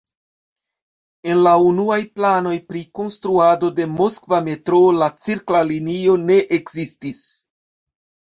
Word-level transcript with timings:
En 1.31 1.41
la 1.47 1.51
unuaj 1.65 1.97
planoj 2.19 2.53
pri 2.71 2.79
konstruado 2.99 3.69
de 3.81 3.87
Moskva 3.99 4.39
metroo 4.47 4.87
la 5.01 5.09
cirkla 5.25 5.61
linio 5.73 6.15
ne 6.23 6.39
ekzistis. 6.59 7.23